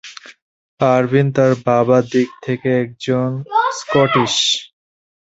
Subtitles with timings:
[0.79, 3.29] Ervine তার বাবার দিক থেকে একজন
[3.79, 4.35] স্কটিশ।